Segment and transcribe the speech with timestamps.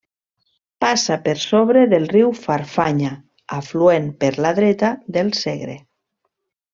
[0.83, 3.11] Passa per sobre del riu Farfanya,
[3.61, 5.77] afluent per la dreta del Segre.